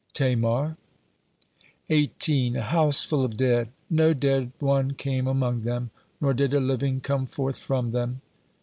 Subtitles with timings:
[0.13, 0.77] "Tamar."
[1.89, 2.55] 18.
[2.55, 7.01] "A house full of dead; no dead one came among them, nor did a living
[7.01, 8.19] come forth from them?"